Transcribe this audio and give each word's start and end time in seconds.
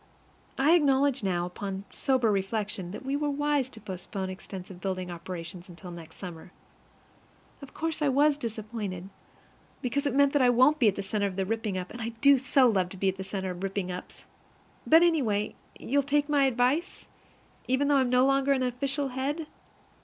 I 0.57 0.71
acknowledge 0.71 1.21
now, 1.21 1.45
upon 1.45 1.83
sober 1.91 2.31
reflection, 2.31 2.89
that 2.89 3.05
we 3.05 3.15
were 3.15 3.29
wise 3.29 3.69
to 3.69 3.79
postpone 3.79 4.31
extensive 4.31 4.81
building 4.81 5.11
operations 5.11 5.69
until 5.69 5.91
next 5.91 6.15
summer. 6.15 6.51
Of 7.61 7.75
course 7.75 8.01
I 8.01 8.09
was 8.09 8.35
disappointed, 8.39 9.09
because 9.83 10.07
it 10.07 10.15
meant 10.15 10.33
that 10.33 10.41
I 10.41 10.49
won't 10.49 10.79
be 10.79 10.89
the 10.89 11.03
center 11.03 11.27
of 11.27 11.35
the 11.35 11.45
ripping 11.45 11.77
up, 11.77 11.91
and 11.91 12.01
I 12.01 12.09
do 12.19 12.39
so 12.39 12.67
love 12.67 12.89
to 12.89 12.97
be 12.97 13.11
the 13.11 13.23
center 13.23 13.51
of 13.51 13.61
ripping 13.61 13.91
ups! 13.91 14.25
But, 14.87 15.03
anyway, 15.03 15.53
you'll 15.77 16.01
take 16.01 16.27
my 16.27 16.45
advice, 16.45 17.07
even 17.67 17.87
though 17.87 17.97
I'm 17.97 18.09
no 18.09 18.25
longer 18.25 18.53
an 18.53 18.63
official 18.63 19.09
head? 19.09 19.45